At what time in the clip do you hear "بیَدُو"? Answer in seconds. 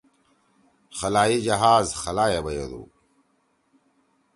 2.45-2.83